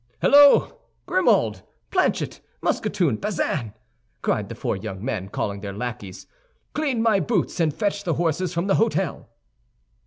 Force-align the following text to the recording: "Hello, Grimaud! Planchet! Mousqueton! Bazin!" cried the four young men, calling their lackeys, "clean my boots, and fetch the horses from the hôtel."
"Hello, 0.19 0.79
Grimaud! 1.05 1.61
Planchet! 1.91 2.41
Mousqueton! 2.59 3.17
Bazin!" 3.17 3.73
cried 4.23 4.49
the 4.49 4.55
four 4.55 4.75
young 4.75 5.05
men, 5.05 5.29
calling 5.29 5.59
their 5.59 5.73
lackeys, 5.77 6.25
"clean 6.73 7.03
my 7.03 7.19
boots, 7.19 7.59
and 7.59 7.71
fetch 7.71 8.03
the 8.03 8.15
horses 8.15 8.51
from 8.51 8.65
the 8.65 8.73
hôtel." 8.77 9.27